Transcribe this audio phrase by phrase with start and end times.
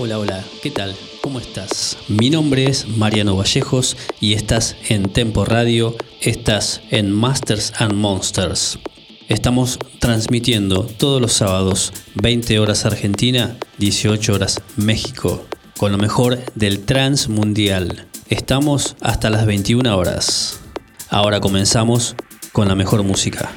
[0.00, 0.94] Hola, hola, ¿qué tal?
[1.22, 1.98] ¿Cómo estás?
[2.06, 8.78] Mi nombre es Mariano Vallejos y estás en Tempo Radio, estás en Masters and Monsters.
[9.26, 15.44] Estamos transmitiendo todos los sábados, 20 horas Argentina, 18 horas México,
[15.76, 18.06] con lo mejor del trans mundial.
[18.28, 20.60] Estamos hasta las 21 horas.
[21.10, 22.14] Ahora comenzamos
[22.52, 23.50] con la mejor música.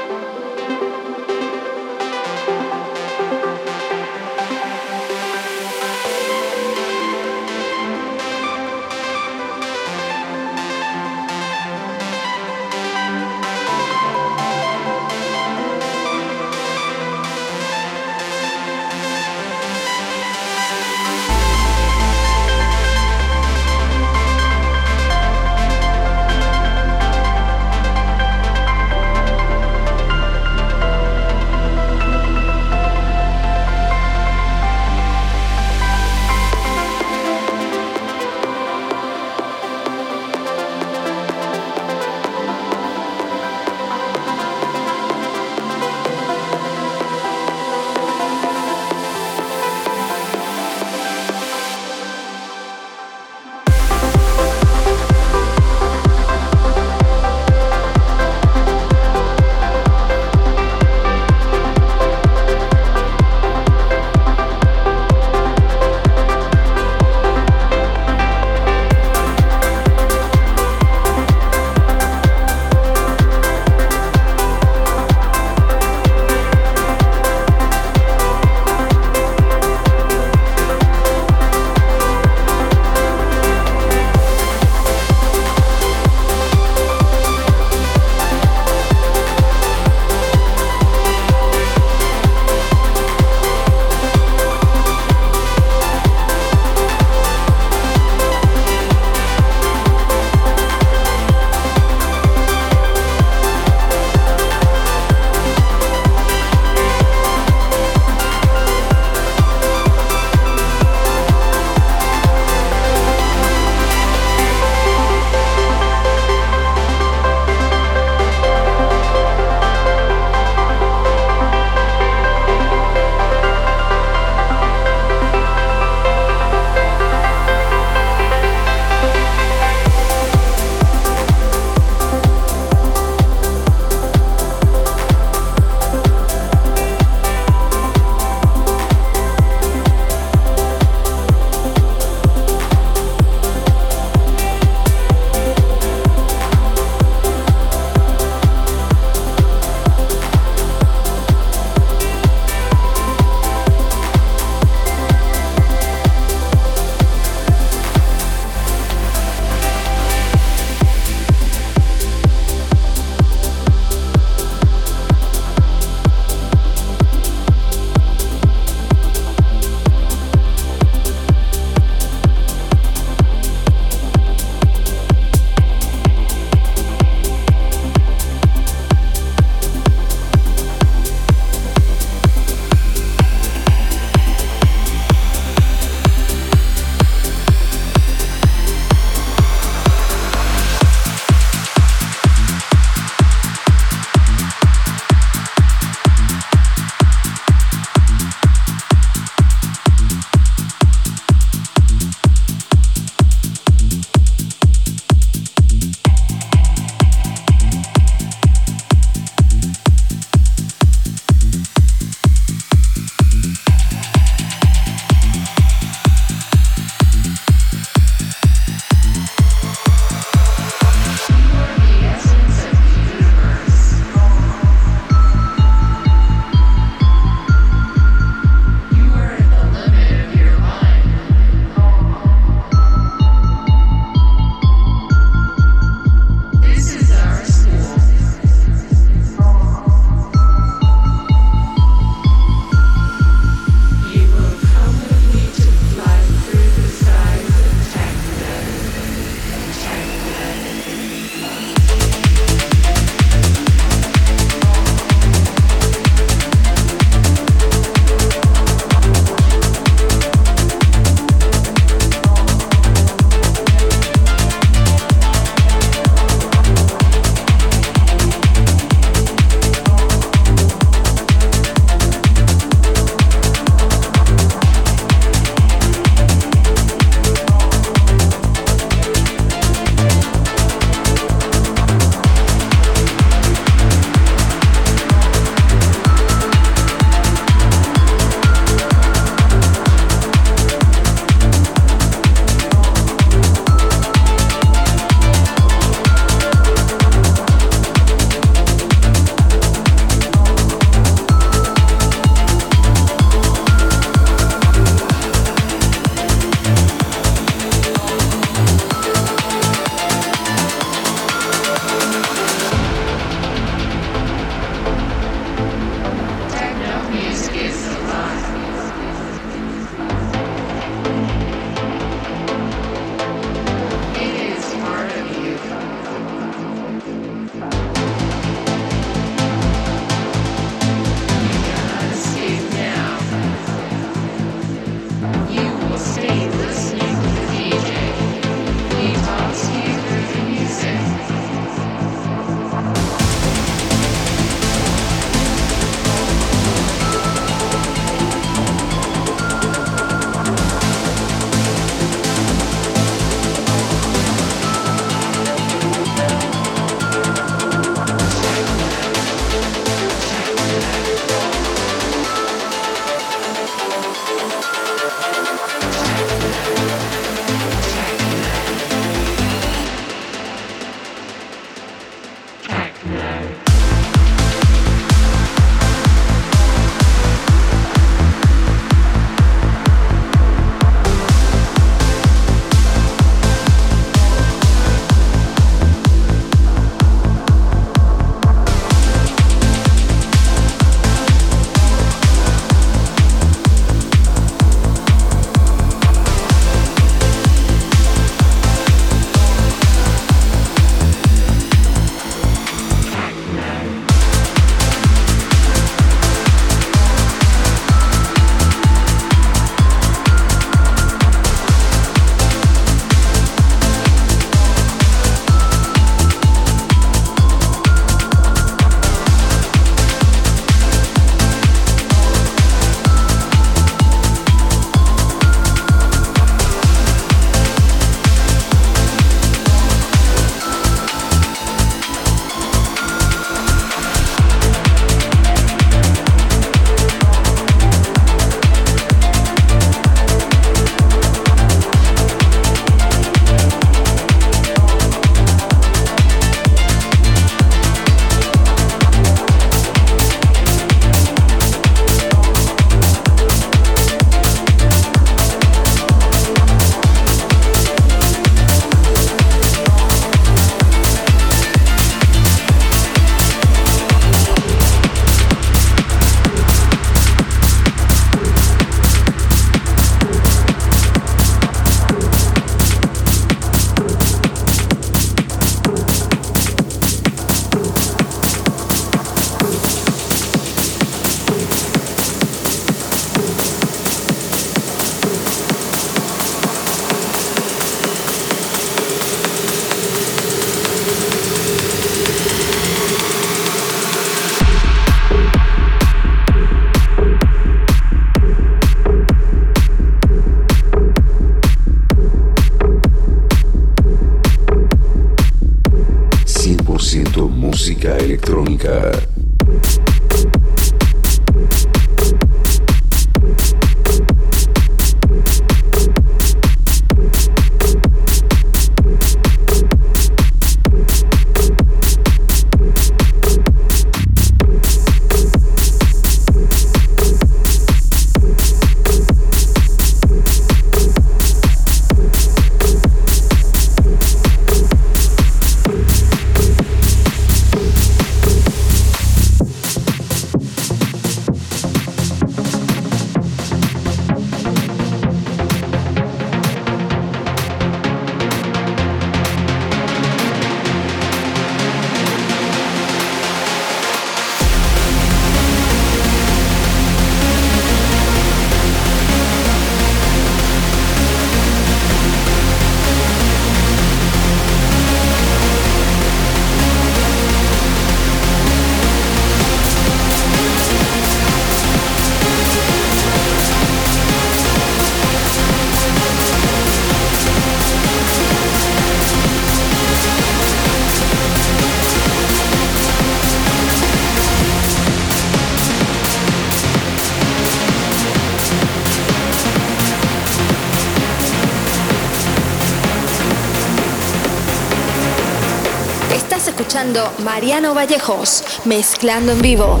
[597.42, 600.00] Mariano Vallejos, mezclando en vivo.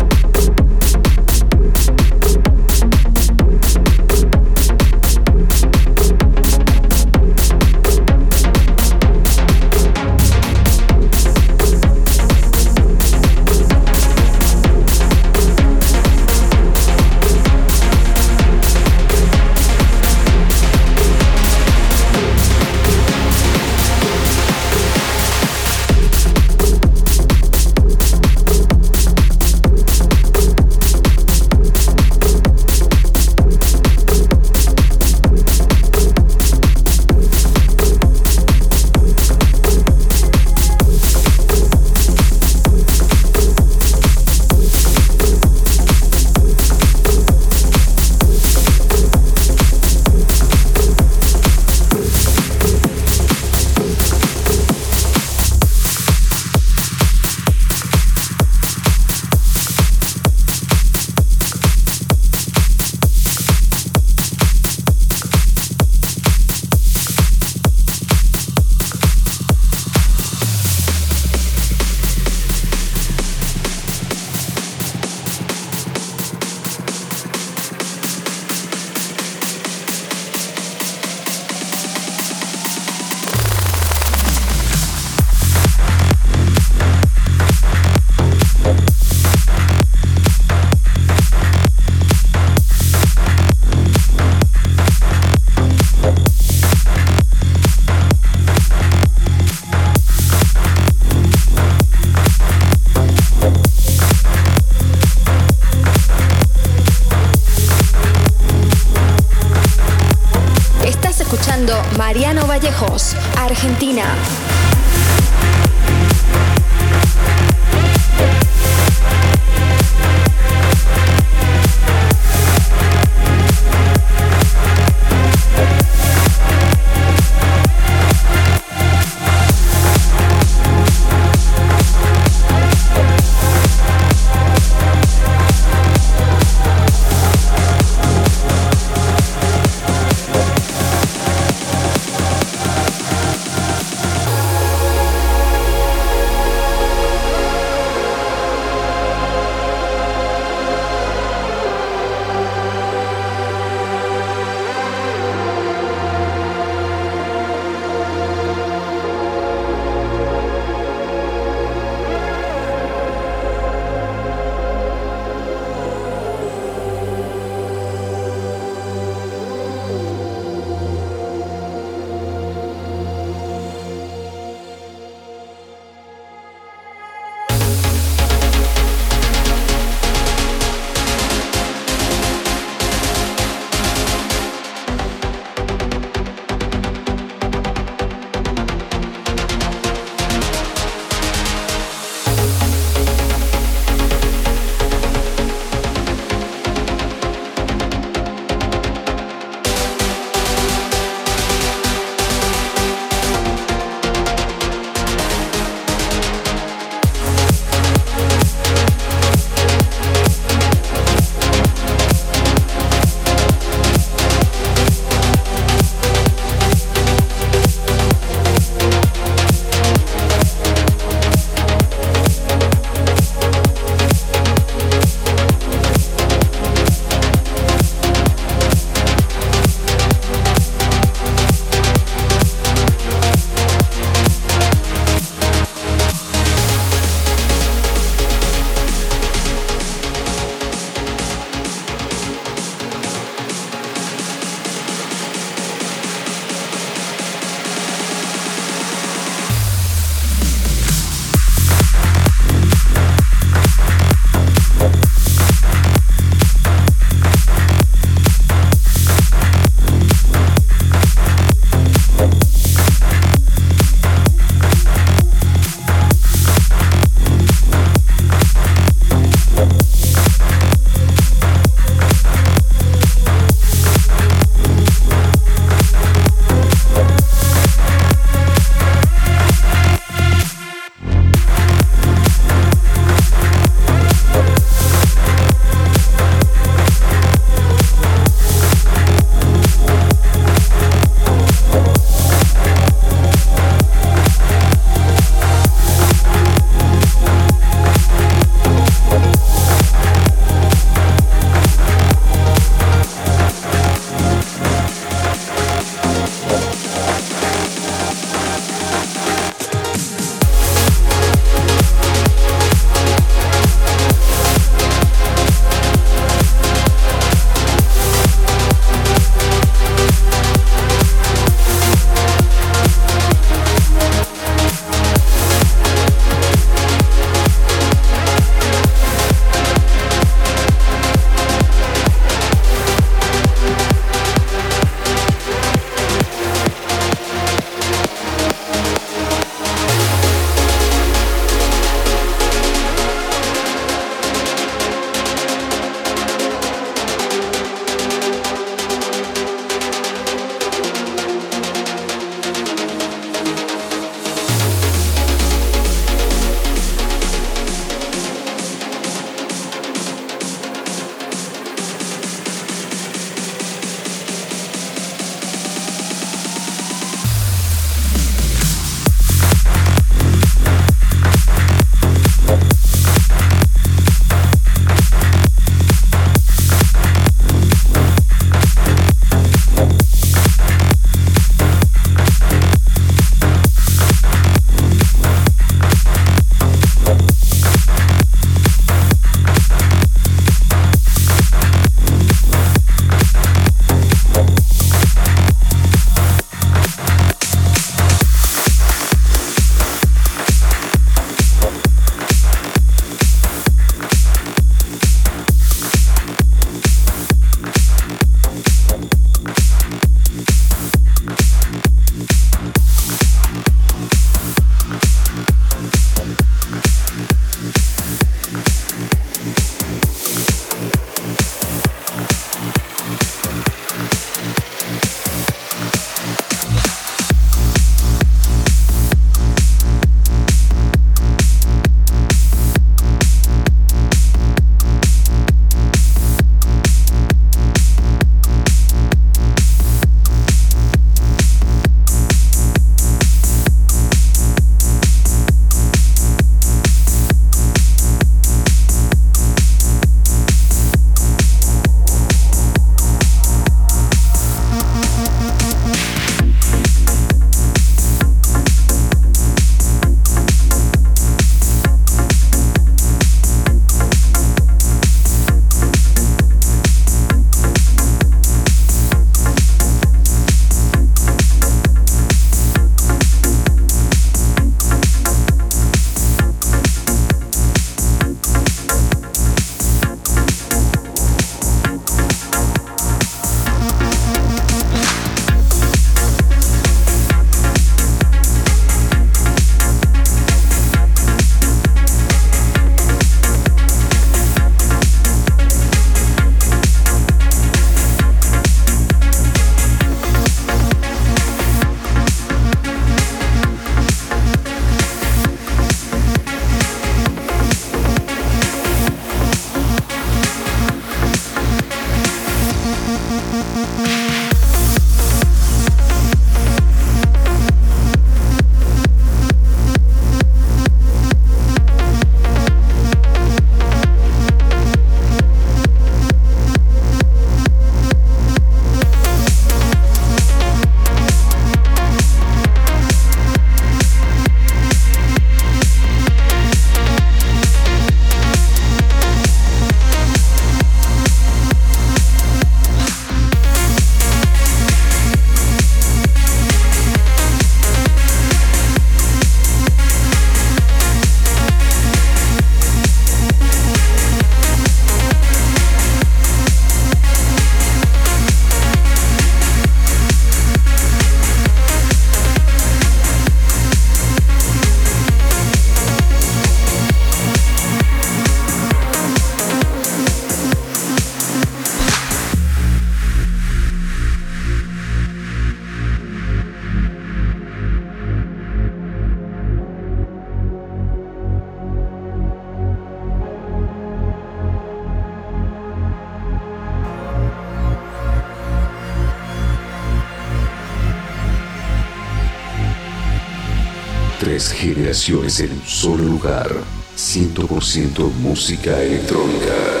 [595.21, 596.67] Generaciones en un solo lugar.
[597.15, 600.00] 100% música electrónica.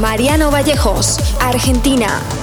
[0.00, 2.39] Mariano Vallejos, Argentina.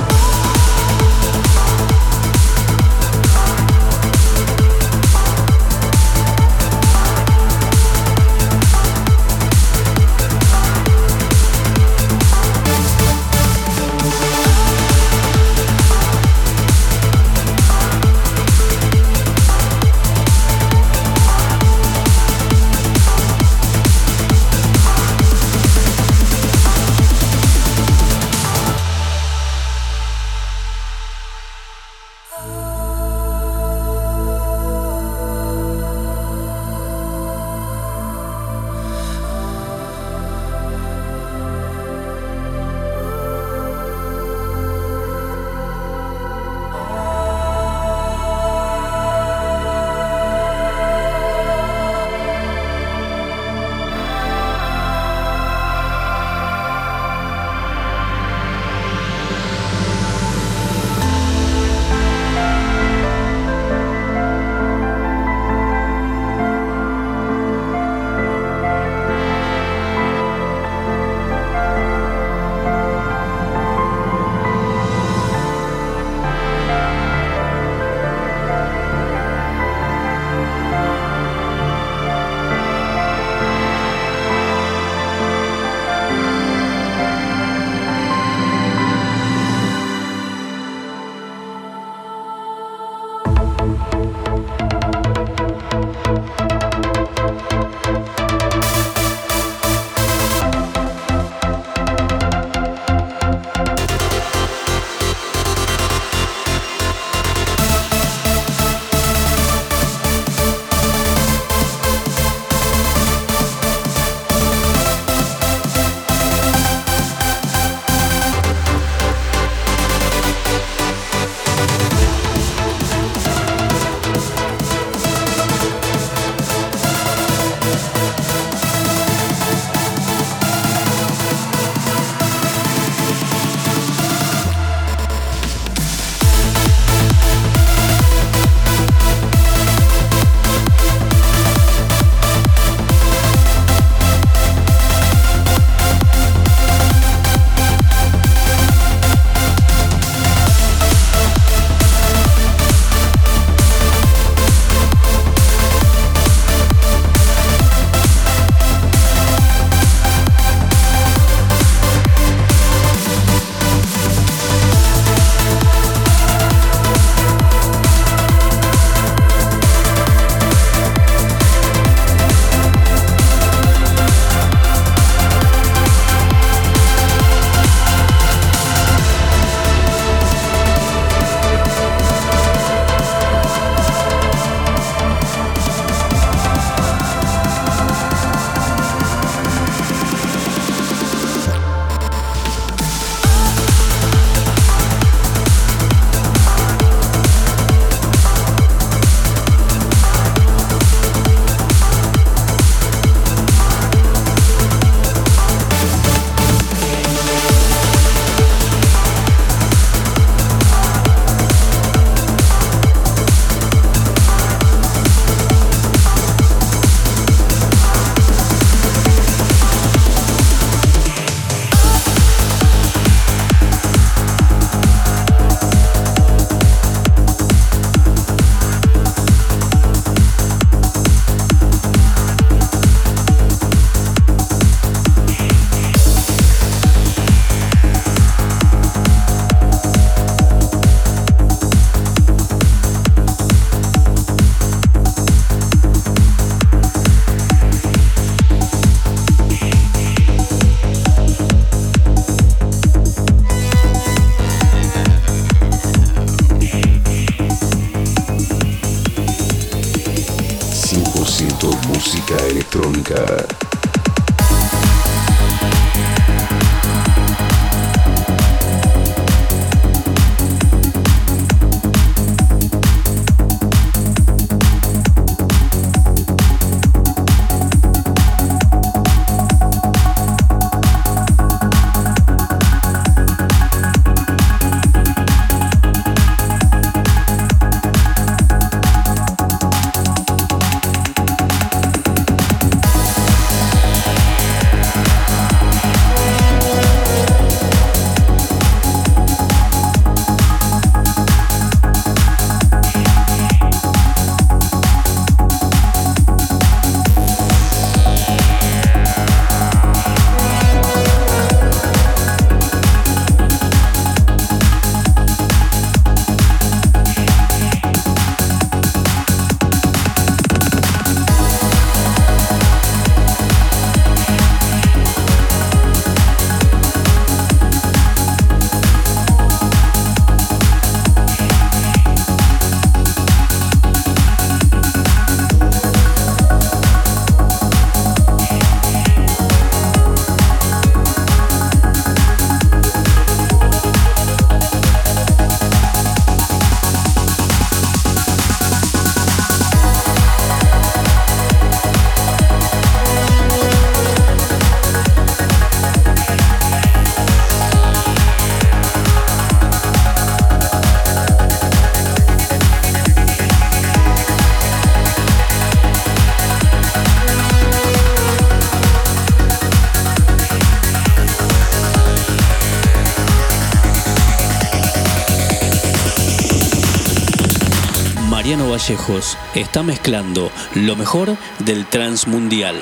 [378.88, 382.78] Vallejos está mezclando lo mejor del Transmundial.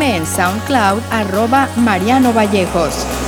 [0.00, 3.21] En SoundCloud arroba Mariano Vallejos.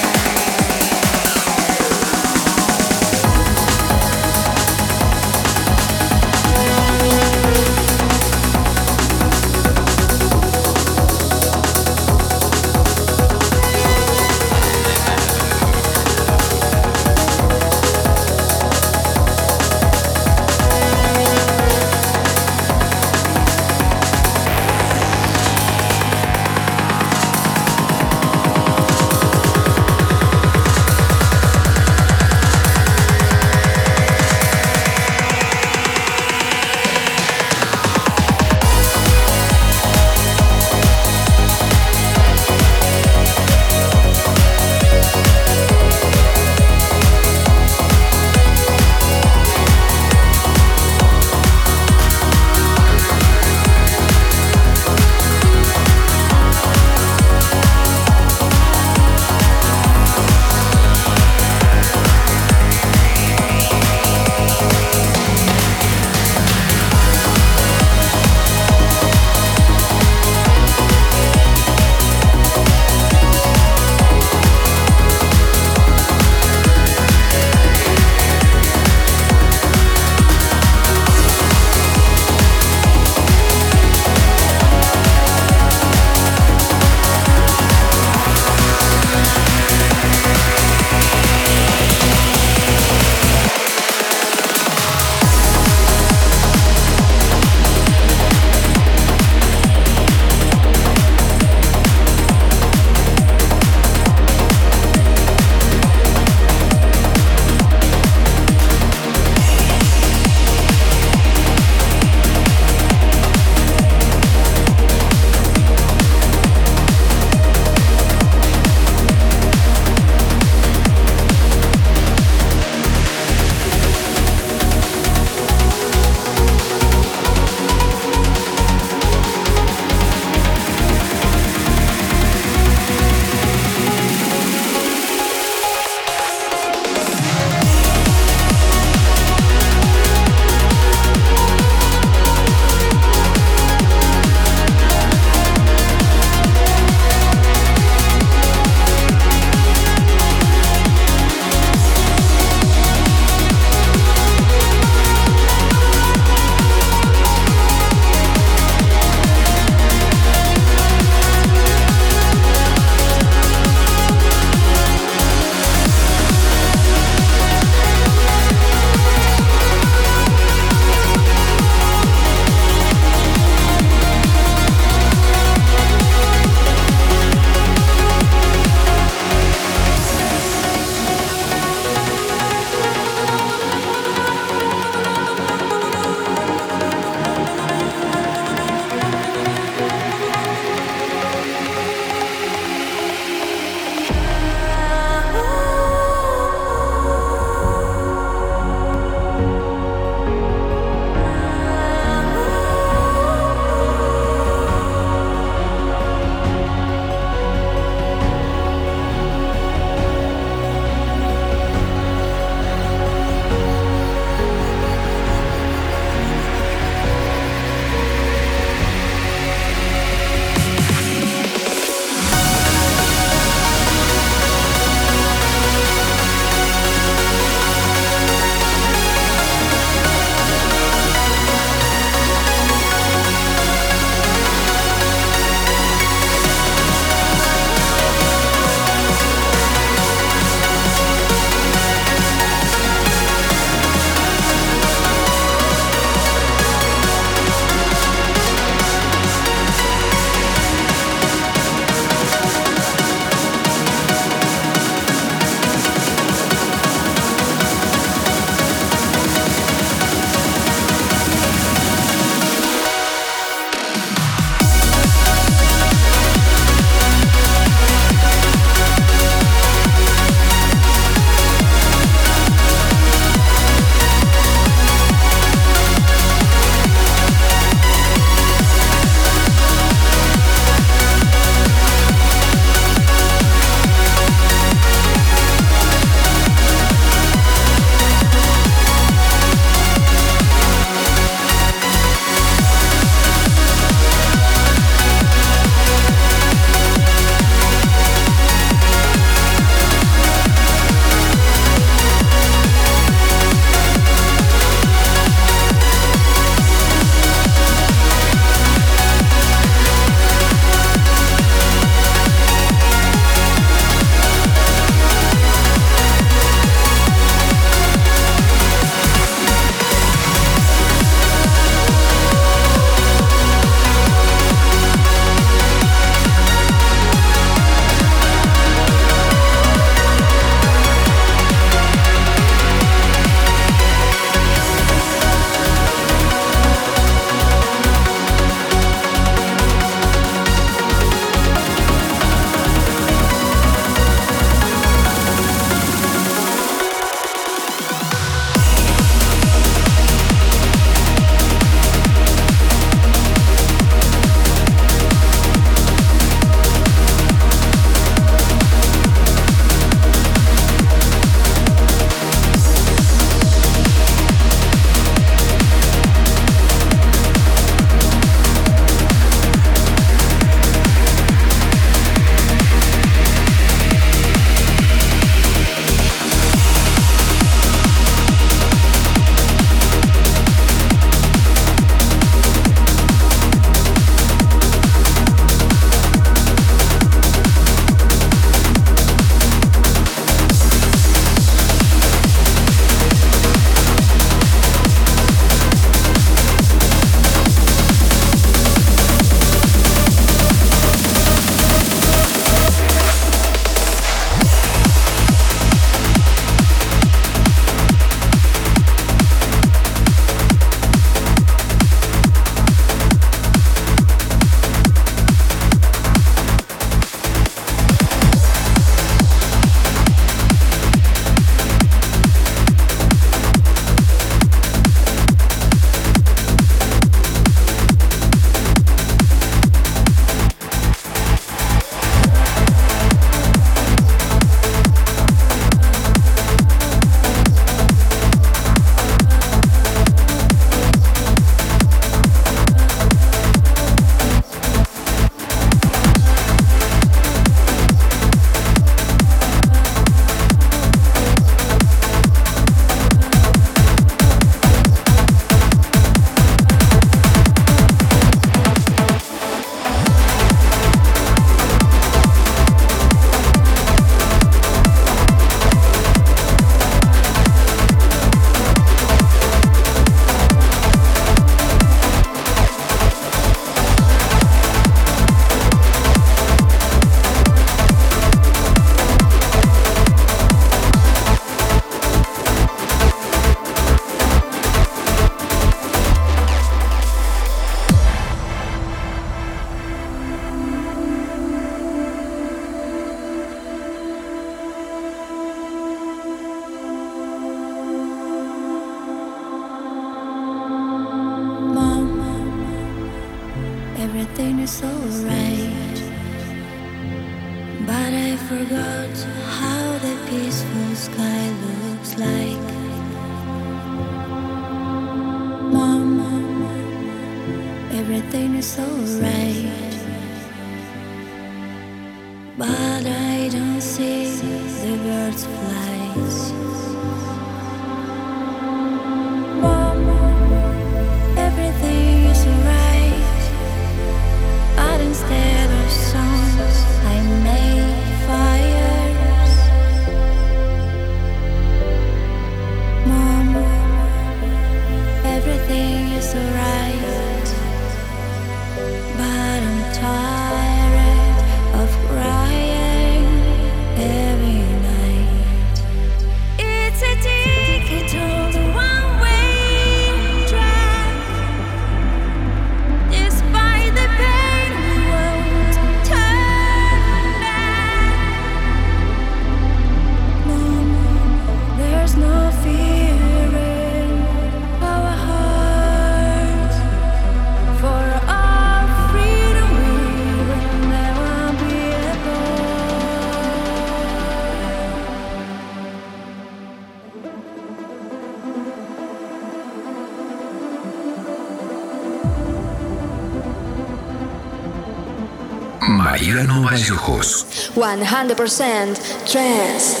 [598.03, 600.00] 100% trance.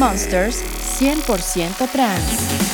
[0.00, 0.62] Monsters
[0.98, 2.69] 100% trans.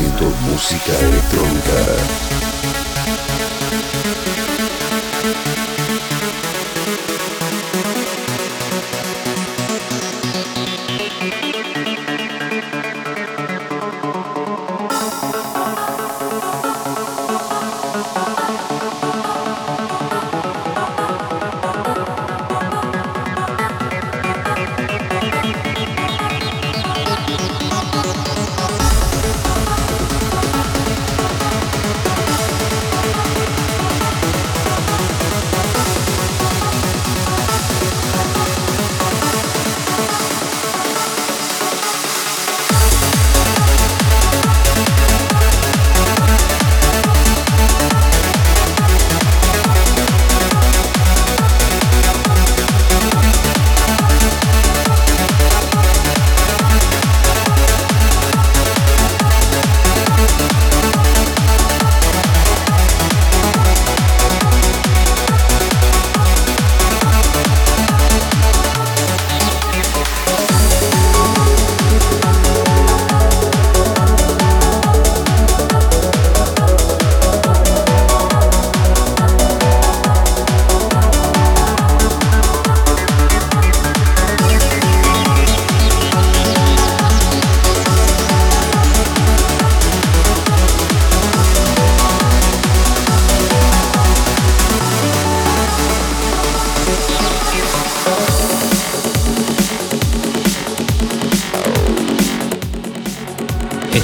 [0.00, 2.71] Música electrónica.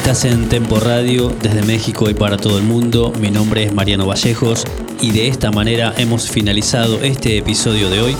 [0.08, 3.12] Estás en Tempo Radio desde México y para todo el mundo.
[3.20, 4.64] Mi nombre es Mariano Vallejos
[5.02, 8.16] y de esta manera hemos finalizado este episodio de hoy.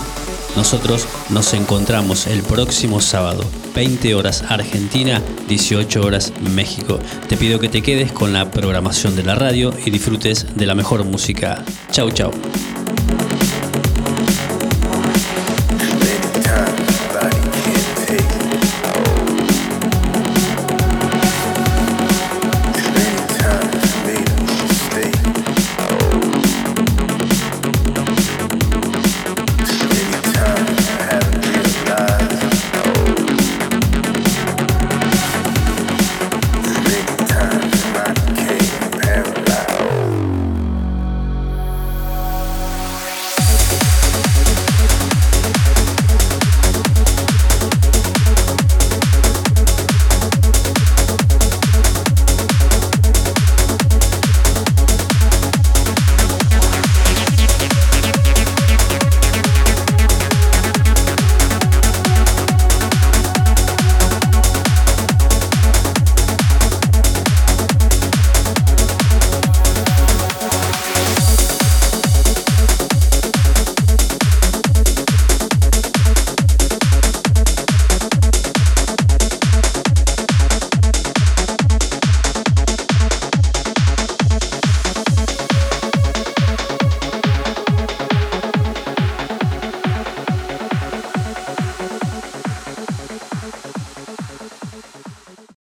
[0.55, 6.99] Nosotros nos encontramos el próximo sábado, 20 horas Argentina, 18 horas México.
[7.27, 10.75] Te pido que te quedes con la programación de la radio y disfrutes de la
[10.75, 11.65] mejor música.
[11.89, 12.31] Chau, chau.